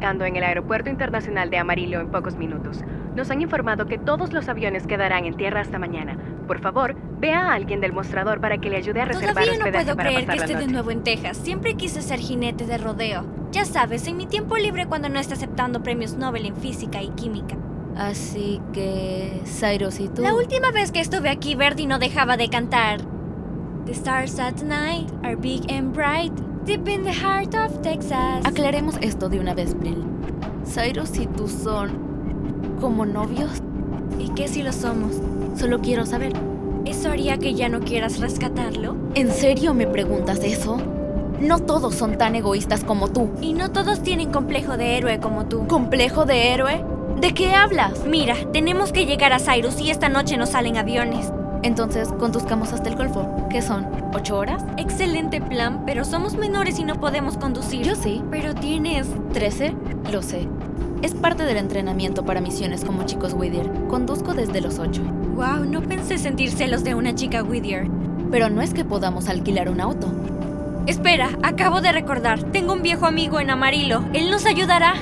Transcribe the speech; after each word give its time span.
Desembarcando 0.00 0.24
en 0.24 0.36
el 0.36 0.44
Aeropuerto 0.44 0.90
Internacional 0.90 1.50
de 1.50 1.58
Amarillo 1.58 2.00
en 2.00 2.10
pocos 2.10 2.36
minutos. 2.36 2.78
Nos 3.14 3.30
han 3.30 3.42
informado 3.42 3.86
que 3.86 3.98
todos 3.98 4.32
los 4.32 4.48
aviones 4.48 4.86
quedarán 4.86 5.26
en 5.26 5.36
tierra 5.36 5.60
hasta 5.60 5.78
mañana. 5.78 6.16
Por 6.46 6.60
favor, 6.60 6.96
vea 7.18 7.50
a 7.50 7.54
alguien 7.54 7.80
del 7.80 7.92
mostrador 7.92 8.40
para 8.40 8.58
que 8.58 8.70
le 8.70 8.78
ayude 8.78 9.02
a 9.02 9.04
reservar 9.04 9.34
Todavía 9.34 9.64
no 9.64 9.70
puedo 9.70 9.96
para 9.96 10.10
creer 10.10 10.26
que 10.26 10.36
esté 10.36 10.56
de 10.56 10.66
nuevo 10.66 10.90
en 10.90 11.02
Texas. 11.04 11.36
Siempre 11.36 11.74
quise 11.74 12.00
ser 12.02 12.18
jinete 12.18 12.66
de 12.66 12.78
rodeo. 12.78 13.24
Ya 13.52 13.64
sabes, 13.64 14.06
en 14.06 14.16
mi 14.16 14.26
tiempo 14.26 14.56
libre 14.56 14.86
cuando 14.86 15.08
no 15.08 15.18
esté 15.18 15.34
aceptando 15.34 15.82
premios 15.82 16.14
Nobel 16.14 16.46
en 16.46 16.56
física 16.56 17.02
y 17.02 17.10
química. 17.10 17.56
Así 17.96 18.60
que, 18.72 19.42
Cyrus 19.44 20.00
y 20.00 20.08
tú. 20.08 20.22
La 20.22 20.34
última 20.34 20.70
vez 20.70 20.92
que 20.92 21.00
estuve 21.00 21.28
aquí, 21.28 21.56
Verdi 21.56 21.86
no 21.86 21.98
dejaba 21.98 22.36
de 22.36 22.48
cantar. 22.48 23.00
The 23.84 23.92
stars 23.92 24.38
at 24.38 24.62
night 24.62 25.10
are 25.24 25.36
big 25.36 25.70
and 25.70 25.92
bright, 25.92 26.32
deep 26.64 26.88
in 26.88 27.02
the 27.04 27.12
heart 27.12 27.54
of 27.54 27.80
Texas. 27.82 28.44
Aclaremos 28.44 28.96
esto 29.00 29.28
de 29.28 29.40
una 29.40 29.54
vez, 29.54 29.74
Brill. 29.78 30.04
Cyrus 30.66 31.18
y 31.18 31.26
tú 31.26 31.48
son. 31.48 32.10
como 32.80 33.04
novios. 33.04 33.62
¿Y 34.18 34.28
qué 34.30 34.48
si 34.48 34.62
lo 34.62 34.72
somos? 34.72 35.16
Solo 35.56 35.80
quiero 35.80 36.06
saber. 36.06 36.32
¿Eso 36.84 37.10
haría 37.10 37.38
que 37.38 37.54
ya 37.54 37.68
no 37.68 37.80
quieras 37.80 38.18
rescatarlo? 38.20 38.96
¿En 39.14 39.30
serio 39.30 39.74
me 39.74 39.86
preguntas 39.86 40.40
eso? 40.42 40.78
No 41.40 41.58
todos 41.58 41.94
son 41.94 42.16
tan 42.18 42.34
egoístas 42.36 42.84
como 42.84 43.08
tú. 43.08 43.30
Y 43.40 43.52
no 43.52 43.70
todos 43.70 44.02
tienen 44.02 44.30
complejo 44.30 44.76
de 44.76 44.96
héroe 44.96 45.20
como 45.20 45.46
tú. 45.46 45.66
¿Complejo 45.66 46.24
de 46.24 46.52
héroe? 46.52 46.84
¿De 47.20 47.34
qué 47.34 47.54
hablas? 47.54 48.04
Mira, 48.06 48.34
tenemos 48.52 48.92
que 48.92 49.04
llegar 49.04 49.32
a 49.32 49.38
Cyrus 49.38 49.78
y 49.80 49.90
esta 49.90 50.08
noche 50.08 50.36
nos 50.38 50.50
salen 50.50 50.76
aviones. 50.78 51.32
Entonces, 51.62 52.08
conduzcamos 52.18 52.72
hasta 52.72 52.88
el 52.88 52.96
Golfo. 52.96 53.46
¿Qué 53.50 53.60
son? 53.60 53.86
¿Ocho 54.14 54.38
horas? 54.38 54.64
Excelente 54.78 55.40
plan, 55.40 55.82
pero 55.84 56.04
somos 56.04 56.36
menores 56.36 56.78
y 56.78 56.84
no 56.84 56.94
podemos 56.94 57.36
conducir. 57.36 57.86
Yo 57.86 57.94
sí. 57.94 58.22
Pero 58.30 58.54
tienes... 58.54 59.08
¿Trece? 59.32 59.74
Lo 60.10 60.22
sé. 60.22 60.48
Es 61.02 61.14
parte 61.14 61.44
del 61.44 61.58
entrenamiento 61.58 62.24
para 62.24 62.40
misiones 62.40 62.84
como 62.84 63.04
chicos 63.04 63.34
Whittier. 63.34 63.70
Conduzco 63.88 64.32
desde 64.32 64.60
los 64.60 64.78
ocho. 64.78 65.02
Wow, 65.34 65.64
no 65.66 65.82
pensé 65.82 66.18
sentir 66.18 66.50
celos 66.50 66.82
de 66.82 66.94
una 66.94 67.14
chica 67.14 67.42
Whittier. 67.42 67.88
Pero 68.30 68.48
no 68.48 68.62
es 68.62 68.72
que 68.72 68.84
podamos 68.84 69.28
alquilar 69.28 69.68
un 69.68 69.80
auto. 69.80 70.08
Espera, 70.86 71.30
acabo 71.42 71.80
de 71.80 71.92
recordar. 71.92 72.42
Tengo 72.42 72.72
un 72.72 72.82
viejo 72.82 73.06
amigo 73.06 73.38
en 73.38 73.50
Amarillo. 73.50 74.02
Él 74.14 74.30
nos 74.30 74.46
ayudará. 74.46 74.94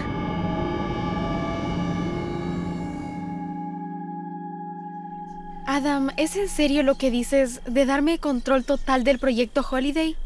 Adam, 5.78 6.10
¿es 6.16 6.34
en 6.34 6.48
serio 6.48 6.82
lo 6.82 6.96
que 6.96 7.08
dices 7.08 7.60
de 7.64 7.86
darme 7.86 8.18
control 8.18 8.64
total 8.64 9.04
del 9.04 9.20
proyecto 9.20 9.64
Holiday? 9.70 10.16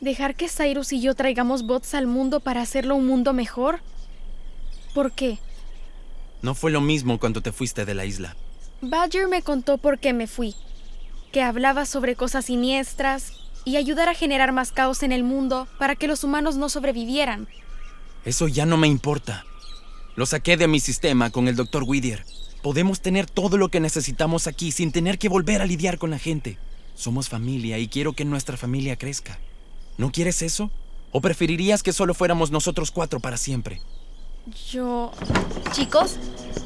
¿Dejar 0.00 0.34
que 0.34 0.48
Cyrus 0.48 0.94
y 0.94 1.02
yo 1.02 1.14
traigamos 1.14 1.66
bots 1.66 1.92
al 1.92 2.06
mundo 2.06 2.40
para 2.40 2.62
hacerlo 2.62 2.94
un 2.94 3.06
mundo 3.06 3.34
mejor? 3.34 3.80
¿Por 4.94 5.12
qué? 5.12 5.38
No 6.40 6.54
fue 6.54 6.70
lo 6.70 6.80
mismo 6.80 7.20
cuando 7.20 7.42
te 7.42 7.52
fuiste 7.52 7.84
de 7.84 7.92
la 7.92 8.06
isla. 8.06 8.34
Badger 8.80 9.28
me 9.28 9.42
contó 9.42 9.76
por 9.76 9.98
qué 9.98 10.14
me 10.14 10.26
fui. 10.26 10.54
Que 11.32 11.42
hablaba 11.42 11.84
sobre 11.84 12.16
cosas 12.16 12.46
siniestras 12.46 13.34
y 13.66 13.76
ayudar 13.76 14.08
a 14.08 14.14
generar 14.14 14.52
más 14.52 14.72
caos 14.72 15.02
en 15.02 15.12
el 15.12 15.22
mundo 15.22 15.68
para 15.78 15.96
que 15.96 16.08
los 16.08 16.24
humanos 16.24 16.56
no 16.56 16.70
sobrevivieran. 16.70 17.46
Eso 18.24 18.48
ya 18.48 18.64
no 18.64 18.78
me 18.78 18.88
importa. 18.88 19.44
Lo 20.16 20.24
saqué 20.24 20.56
de 20.56 20.66
mi 20.66 20.80
sistema 20.80 21.28
con 21.28 21.46
el 21.46 21.56
Dr. 21.56 21.82
Whittier. 21.82 22.24
Podemos 22.64 23.02
tener 23.02 23.28
todo 23.28 23.58
lo 23.58 23.68
que 23.68 23.78
necesitamos 23.78 24.46
aquí 24.46 24.72
sin 24.72 24.90
tener 24.90 25.18
que 25.18 25.28
volver 25.28 25.60
a 25.60 25.66
lidiar 25.66 25.98
con 25.98 26.08
la 26.08 26.18
gente. 26.18 26.56
Somos 26.94 27.28
familia 27.28 27.78
y 27.78 27.88
quiero 27.88 28.14
que 28.14 28.24
nuestra 28.24 28.56
familia 28.56 28.96
crezca. 28.96 29.38
¿No 29.98 30.10
quieres 30.10 30.40
eso? 30.40 30.70
¿O 31.12 31.20
preferirías 31.20 31.82
que 31.82 31.92
solo 31.92 32.14
fuéramos 32.14 32.50
nosotros 32.50 32.90
cuatro 32.90 33.20
para 33.20 33.36
siempre? 33.36 33.82
Yo... 34.72 35.12
Chicos, 35.72 36.16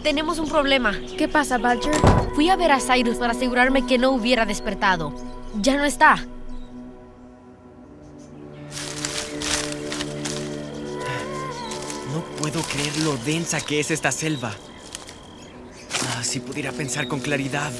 tenemos 0.05 0.39
un 0.39 0.49
problema. 0.49 0.97
¿Qué 1.17 1.27
pasa, 1.27 1.59
Badger? 1.59 1.97
Fui 2.37 2.49
a 2.49 2.55
ver 2.55 2.71
a 2.71 2.79
Cyrus 2.79 3.17
para 3.17 3.33
asegurarme 3.33 3.85
que 3.85 3.99
no 3.99 4.13
hubiera 4.13 4.47
despertado. 4.47 5.13
Ya 5.61 5.77
no 5.77 5.85
está. 5.85 6.15
No 12.15 12.23
puedo 12.41 12.63
creer 12.63 12.97
lo 12.99 13.17
densa 13.17 13.61
que 13.61 13.81
es 13.81 13.91
esta 13.91 14.13
selva. 14.13 14.55
Si 16.23 16.41
pudiera 16.41 16.73
pensar 16.73 17.09
con 17.09 17.21
claridad. 17.21 17.71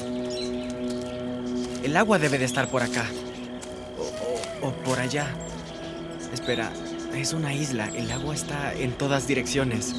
El 1.83 1.95
agua 1.97 2.17
debe 2.19 2.37
de 2.37 2.45
estar 2.45 2.67
por 2.69 2.81
acá. 2.81 3.05
O, 4.61 4.67
o- 4.67 4.71
por 4.83 4.99
allá. 4.99 5.27
Espera, 6.33 6.71
es 7.15 7.33
una 7.33 7.53
isla. 7.53 7.89
El 7.95 8.11
agua 8.11 8.33
está 8.33 8.73
en 8.73 8.93
todas 8.93 9.27
direcciones. 9.27 9.93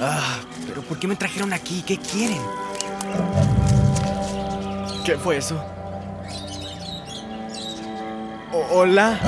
Ah, 0.00 0.38
pero 0.66 0.82
¿por 0.82 0.98
qué 0.98 1.06
me 1.06 1.16
trajeron 1.16 1.52
aquí? 1.52 1.82
¿Qué 1.86 1.98
quieren? 1.98 2.40
¿Qué 5.04 5.16
fue 5.16 5.36
eso? 5.38 5.62
¿Hola? 8.70 9.18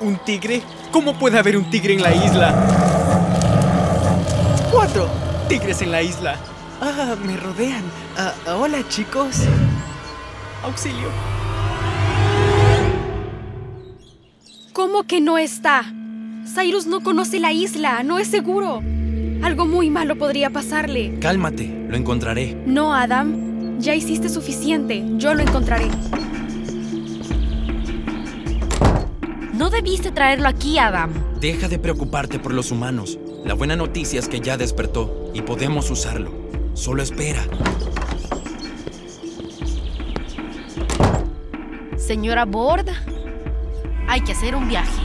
¿Un 0.00 0.16
tigre? 0.24 0.62
¿Cómo 0.90 1.18
puede 1.18 1.38
haber 1.38 1.56
un 1.56 1.68
tigre 1.70 1.94
en 1.94 2.02
la 2.02 2.14
isla? 2.14 2.75
¡Cuatro 4.86 5.10
tigres 5.48 5.82
en 5.82 5.90
la 5.90 6.00
isla! 6.00 6.36
¡Ah, 6.80 7.16
me 7.26 7.36
rodean! 7.36 7.82
Ah, 8.16 8.32
hola, 8.54 8.88
chicos. 8.88 9.40
Auxilio. 10.62 11.08
¿Cómo 14.72 15.02
que 15.02 15.20
no 15.20 15.38
está? 15.38 15.92
Cyrus 16.54 16.86
no 16.86 17.02
conoce 17.02 17.40
la 17.40 17.50
isla, 17.50 18.04
no 18.04 18.20
es 18.20 18.28
seguro. 18.28 18.80
Algo 19.42 19.66
muy 19.66 19.90
malo 19.90 20.14
podría 20.14 20.50
pasarle. 20.50 21.18
Cálmate, 21.18 21.66
lo 21.88 21.96
encontraré. 21.96 22.54
No, 22.64 22.94
Adam. 22.94 23.80
Ya 23.80 23.96
hiciste 23.96 24.28
suficiente. 24.28 25.02
Yo 25.16 25.34
lo 25.34 25.42
encontraré. 25.42 25.88
No 29.52 29.68
debiste 29.68 30.12
traerlo 30.12 30.46
aquí, 30.46 30.78
Adam. 30.78 31.10
Deja 31.40 31.66
de 31.66 31.80
preocuparte 31.80 32.38
por 32.38 32.54
los 32.54 32.70
humanos. 32.70 33.18
La 33.46 33.54
buena 33.54 33.76
noticia 33.76 34.18
es 34.18 34.28
que 34.28 34.40
ya 34.40 34.56
despertó 34.56 35.30
y 35.32 35.40
podemos 35.40 35.88
usarlo. 35.88 36.32
Solo 36.74 37.00
espera. 37.00 37.44
Señora 41.96 42.44
Bord, 42.44 42.88
hay 44.08 44.20
que 44.22 44.32
hacer 44.32 44.56
un 44.56 44.66
viaje. 44.66 45.00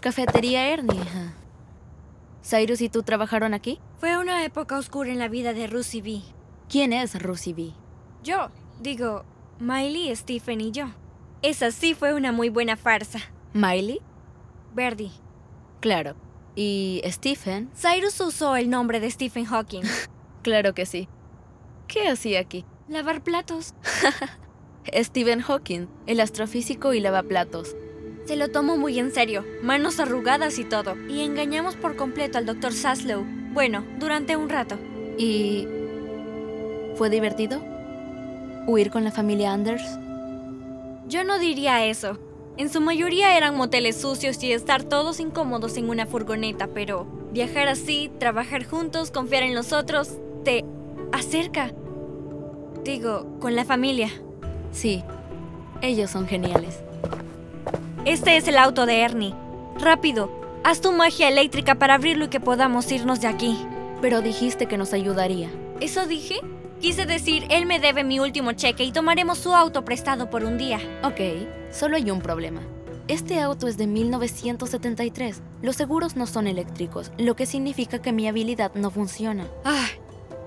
Cafetería 0.00 0.68
Ernie. 0.68 1.00
¿Cyrus 2.42 2.82
y 2.82 2.90
tú 2.90 3.02
trabajaron 3.02 3.54
aquí? 3.54 3.80
Fue 3.96 4.18
una 4.18 4.44
época 4.44 4.76
oscura 4.76 5.10
en 5.10 5.18
la 5.18 5.28
vida 5.28 5.54
de 5.54 5.68
Rusy 5.68 6.02
B. 6.02 6.20
¿Quién 6.68 6.92
es 6.92 7.18
Rusy 7.18 7.54
B? 7.54 7.81
Yo, 8.22 8.50
digo, 8.80 9.24
Miley, 9.58 10.14
Stephen 10.14 10.60
y 10.60 10.70
yo. 10.70 10.86
Esa 11.42 11.72
sí 11.72 11.94
fue 11.94 12.14
una 12.14 12.30
muy 12.30 12.50
buena 12.50 12.76
farsa. 12.76 13.18
¿Miley? 13.52 14.00
Verdi. 14.74 15.10
Claro. 15.80 16.14
¿Y 16.54 17.02
Stephen? 17.06 17.70
Cyrus 17.74 18.20
usó 18.20 18.54
el 18.56 18.70
nombre 18.70 19.00
de 19.00 19.10
Stephen 19.10 19.44
Hawking. 19.44 19.82
Claro 20.42 20.74
que 20.74 20.86
sí. 20.86 21.08
¿Qué 21.86 22.08
hacía 22.08 22.40
aquí? 22.40 22.64
Lavar 22.88 23.22
platos. 23.22 23.74
Stephen 24.92 25.40
Hawking, 25.40 25.86
el 26.08 26.18
astrofísico 26.18 26.94
y 26.94 26.98
lavaplatos. 27.00 27.76
Se 28.24 28.34
lo 28.34 28.48
tomó 28.48 28.76
muy 28.76 28.98
en 28.98 29.12
serio, 29.12 29.44
manos 29.62 30.00
arrugadas 30.00 30.58
y 30.58 30.64
todo. 30.64 30.96
Y 31.08 31.20
engañamos 31.20 31.76
por 31.76 31.94
completo 31.94 32.38
al 32.38 32.46
Dr. 32.46 32.72
Saslow. 32.72 33.24
Bueno, 33.52 33.84
durante 34.00 34.36
un 34.36 34.48
rato. 34.48 34.80
¿Y 35.16 35.68
fue 36.96 37.08
divertido? 37.08 37.71
¿Huir 38.66 38.90
con 38.90 39.02
la 39.02 39.10
familia 39.10 39.52
Anders? 39.52 39.82
Yo 41.08 41.24
no 41.24 41.38
diría 41.38 41.84
eso. 41.84 42.18
En 42.56 42.70
su 42.70 42.80
mayoría 42.80 43.36
eran 43.36 43.56
moteles 43.56 44.00
sucios 44.00 44.42
y 44.42 44.52
estar 44.52 44.84
todos 44.84 45.18
incómodos 45.18 45.76
en 45.76 45.88
una 45.88 46.06
furgoneta, 46.06 46.68
pero 46.68 47.06
viajar 47.32 47.68
así, 47.68 48.10
trabajar 48.18 48.64
juntos, 48.64 49.10
confiar 49.10 49.42
en 49.42 49.54
los 49.54 49.72
otros, 49.72 50.18
te 50.44 50.64
acerca. 51.12 51.72
Digo, 52.84 53.26
con 53.40 53.56
la 53.56 53.64
familia. 53.64 54.10
Sí, 54.70 55.02
ellos 55.80 56.10
son 56.10 56.28
geniales. 56.28 56.80
Este 58.04 58.36
es 58.36 58.46
el 58.46 58.58
auto 58.58 58.86
de 58.86 59.00
Ernie. 59.00 59.34
Rápido, 59.80 60.30
haz 60.62 60.80
tu 60.80 60.92
magia 60.92 61.28
eléctrica 61.28 61.74
para 61.76 61.94
abrirlo 61.94 62.26
y 62.26 62.28
que 62.28 62.40
podamos 62.40 62.90
irnos 62.92 63.20
de 63.20 63.28
aquí. 63.28 63.58
Pero 64.00 64.20
dijiste 64.20 64.66
que 64.66 64.78
nos 64.78 64.92
ayudaría. 64.92 65.50
¿Eso 65.80 66.06
dije? 66.06 66.40
Quise 66.82 67.06
decir, 67.06 67.46
él 67.48 67.64
me 67.64 67.78
debe 67.78 68.02
mi 68.02 68.18
último 68.18 68.54
cheque 68.54 68.82
y 68.82 68.90
tomaremos 68.90 69.38
su 69.38 69.54
auto 69.54 69.84
prestado 69.84 70.28
por 70.30 70.42
un 70.42 70.58
día. 70.58 70.80
Ok, 71.04 71.20
solo 71.70 71.94
hay 71.94 72.10
un 72.10 72.20
problema. 72.20 72.60
Este 73.06 73.40
auto 73.40 73.68
es 73.68 73.76
de 73.76 73.86
1973. 73.86 75.42
Los 75.62 75.76
seguros 75.76 76.16
no 76.16 76.26
son 76.26 76.48
eléctricos, 76.48 77.12
lo 77.18 77.36
que 77.36 77.46
significa 77.46 78.02
que 78.02 78.10
mi 78.10 78.26
habilidad 78.26 78.72
no 78.74 78.90
funciona. 78.90 79.46
Ah, 79.64 79.86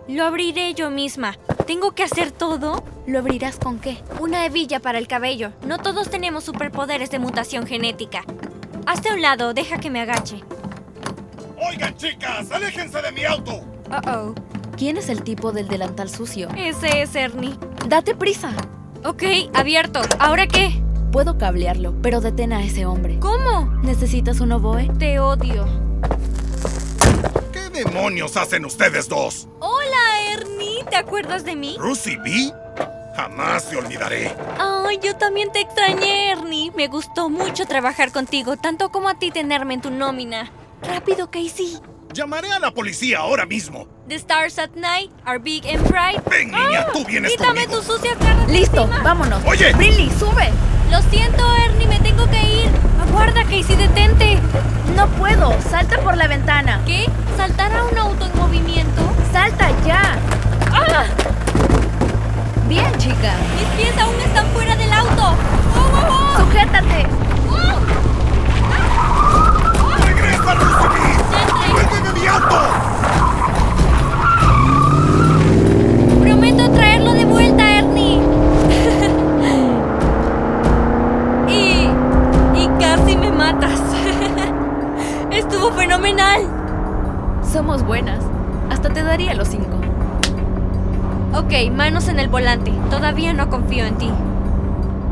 lo 0.10 0.26
abriré 0.26 0.74
yo 0.74 0.90
misma. 0.92 1.38
¿Tengo 1.66 1.94
que 1.94 2.04
hacer 2.04 2.34
todo? 2.34 2.84
¿Lo 3.08 3.20
abrirás 3.20 3.58
con 3.58 3.80
qué? 3.80 3.98
Una 4.20 4.46
hebilla 4.46 4.82
para 4.82 4.98
el 4.98 5.08
cabello. 5.08 5.54
No 5.66 5.78
todos 5.78 6.10
tenemos 6.10 6.44
superpoderes 6.44 7.12
de 7.12 7.20
mutación 7.20 7.66
genética. 7.66 8.26
Hazte 8.86 9.08
a 9.08 9.14
un 9.14 9.22
lado, 9.22 9.54
deja 9.54 9.80
que 9.80 9.90
me 9.90 10.02
agache. 10.02 10.44
Oigan, 11.66 11.96
chicas, 11.96 12.52
aléjense 12.52 13.02
de 13.02 13.12
mi 13.14 13.24
auto. 13.24 13.54
Uh 13.88 14.10
oh. 14.10 14.55
¿Quién 14.78 14.98
es 14.98 15.08
el 15.08 15.24
tipo 15.24 15.54
del 15.54 15.70
delantal 15.70 16.10
sucio? 16.10 16.50
Ese 16.58 17.02
es 17.02 17.16
Ernie. 17.16 17.56
¡Date 17.88 18.14
prisa! 18.14 18.52
Ok, 19.06 19.24
abierto. 19.54 20.02
¿Ahora 20.20 20.48
qué? 20.48 20.84
Puedo 21.14 21.38
cablearlo, 21.38 21.96
pero 22.02 22.20
detén 22.20 22.52
a 22.52 22.62
ese 22.62 22.86
hombre. 22.86 23.18
¿Cómo? 23.20 23.72
¿Necesitas 23.84 24.42
un 24.42 24.52
oboe? 24.52 24.90
Te 25.00 25.20
odio. 25.20 25.66
¿Qué 27.54 27.70
demonios 27.70 28.36
hacen 28.36 28.66
ustedes 28.66 29.08
dos? 29.08 29.48
Hola, 29.62 30.34
Ernie. 30.34 30.84
¿Te 30.90 30.98
acuerdas 30.98 31.46
de 31.46 31.56
mí? 31.56 31.78
¿Rusy 31.80 32.18
B? 32.18 32.52
Jamás 33.16 33.70
te 33.70 33.78
olvidaré. 33.78 34.36
Ay, 34.60 35.00
yo 35.02 35.16
también 35.16 35.54
te 35.54 35.62
extrañé, 35.62 36.32
Ernie. 36.32 36.72
Me 36.76 36.90
gustó 36.90 37.30
mucho 37.30 37.66
trabajar 37.66 38.12
contigo, 38.12 38.58
tanto 38.58 38.90
como 38.90 39.08
a 39.08 39.18
ti 39.18 39.32
tenerme 39.32 39.76
en 39.76 39.82
tu 39.82 39.90
nómina. 39.90 40.52
Rápido, 40.82 41.32
Casey. 41.32 41.80
Llamaré 42.14 42.52
a 42.52 42.60
la 42.60 42.72
policía 42.72 43.20
ahora 43.20 43.46
mismo. 43.46 43.95
The 44.08 44.20
stars 44.20 44.58
at 44.60 44.76
night 44.76 45.10
are 45.26 45.40
big 45.40 45.66
and 45.66 45.82
bright. 45.90 46.22
Ven, 46.30 46.52
niña, 46.52 46.86
Ah, 46.88 46.92
tú 46.94 47.04
vienes 47.06 47.32
Quítame 47.32 47.66
conmigo. 47.66 47.82
tu 47.82 47.94
sucia 47.94 48.16
cara 48.16 48.46
de 48.46 48.54
¡Listo! 48.54 48.84
encima. 48.84 49.02
¡Vámonos! 49.04 49.44
Oye. 49.48 49.74
¡Brinley, 49.74 50.12
sube! 50.20 50.52
Lo 50.92 51.02
siento, 51.10 51.44
Ernie, 51.66 51.88
me 51.88 52.00
tengo 52.00 52.30
que 52.30 52.44
ir. 52.44 52.70
Aguarda, 53.02 53.44
Casey, 53.44 53.76
detente. 53.76 54.38
¡No 54.96 55.08
puedo! 55.08 55.56
¡Salta 55.72 55.98
por 56.02 56.18
la 56.18 56.28
ventana! 56.28 56.82
¿Qué? 56.86 57.10
¿Saltar 57.36 57.74
a 57.76 57.84
un 57.86 57.98
auto 57.98 58.26
en 58.28 58.38
movimiento? 58.40 59.02
¡Salta 59.32 59.70
ya! 59.86 60.18
¡Ah! 60.72 61.06
Bien, 62.68 62.92
chica. 63.00 63.34
Mis 63.60 63.68
pies 63.86 63.98
aún 63.98 64.16
están 64.22 64.46
fuera 64.54 64.76
del 64.76 64.94
auto. 64.94 65.36
¡Oh, 65.76 65.92
oh, 65.94 66.08
oh! 66.12 66.40
¡Sujétate! 66.46 67.08
¡Oh! 67.50 68.05
Ok, 91.36 91.52
manos 91.70 92.08
en 92.08 92.18
el 92.20 92.30
volante. 92.30 92.72
Todavía 92.90 93.34
no 93.34 93.50
confío 93.50 93.86
en 93.86 93.98
ti. 93.98 94.10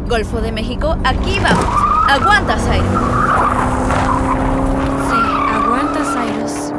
Golfo 0.08 0.40
de 0.40 0.54
México, 0.54 0.98
aquí 1.04 1.38
vamos. 1.40 1.66
¡Aguanta, 2.10 2.56
Cyrus! 2.56 2.92
Sí, 5.10 5.20
aguanta, 5.52 6.00
Cyrus. 6.14 6.72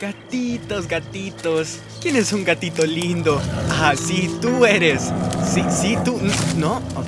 Gatitos, 0.00 0.88
gatitos. 0.88 1.80
¿Quién 2.00 2.16
es 2.16 2.32
un 2.32 2.44
gatito 2.44 2.86
lindo? 2.86 3.38
Ah, 3.70 3.92
sí, 3.94 4.34
tú 4.40 4.64
eres. 4.64 5.12
Sí, 5.44 5.62
sí, 5.68 5.98
tú. 6.02 6.18
¿No? 6.56 6.76
Ok. 6.96 7.06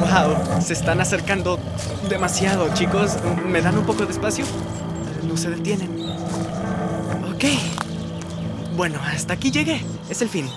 Wow, 0.00 0.60
se 0.60 0.72
están 0.72 1.00
acercando 1.00 1.60
demasiado, 2.08 2.68
chicos. 2.74 3.18
¿Me 3.46 3.62
dan 3.62 3.78
un 3.78 3.86
poco 3.86 4.04
de 4.04 4.10
espacio? 4.10 4.44
Se 5.36 5.50
detienen. 5.50 5.90
Ok. 7.30 7.44
Bueno, 8.74 8.98
hasta 9.04 9.34
aquí 9.34 9.50
llegué. 9.50 9.84
Es 10.08 10.22
el 10.22 10.30
fin. 10.30 10.48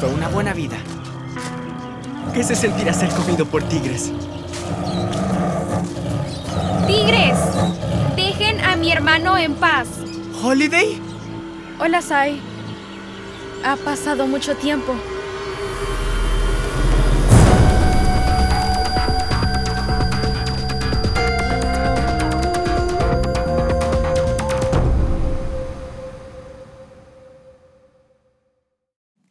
Fue 0.00 0.08
una 0.08 0.28
buena 0.28 0.52
vida. 0.52 0.76
¿Qué 2.34 2.42
se 2.42 2.56
sentirá 2.56 2.92
ser 2.92 3.08
comido 3.10 3.46
por 3.46 3.62
tigres? 3.62 4.10
¡Tigres! 6.88 7.38
Dejen 8.16 8.60
a 8.60 8.74
mi 8.74 8.90
hermano 8.90 9.38
en 9.38 9.54
paz. 9.54 9.86
¿Holiday? 10.42 11.00
Hola, 11.78 12.02
Sai. 12.02 12.40
Ha 13.64 13.76
pasado 13.76 14.26
mucho 14.26 14.56
tiempo. 14.56 14.92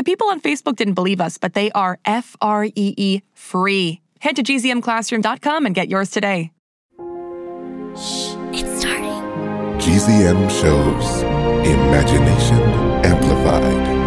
The 0.00 0.04
people 0.04 0.28
on 0.28 0.40
Facebook 0.40 0.76
didn't 0.76 0.94
believe 0.94 1.20
us, 1.20 1.36
but 1.36 1.52
they 1.52 1.70
are 1.72 1.98
F 2.06 2.34
R 2.40 2.64
E 2.64 2.72
E 2.74 3.20
free. 3.34 4.00
Head 4.20 4.34
to 4.36 4.42
gzmclassroom.com 4.42 5.66
and 5.66 5.74
get 5.74 5.90
yours 5.90 6.10
today. 6.10 6.52
Shh. 7.94 8.32
It's 8.56 8.80
starting. 8.80 9.20
GZM 9.76 10.48
shows 10.48 11.22
Imagination 11.66 12.60
Amplified. 13.04 13.99